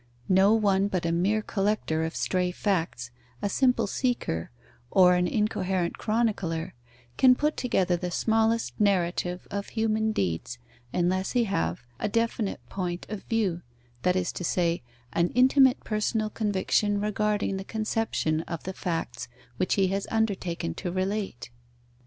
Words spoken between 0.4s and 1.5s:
one but a mere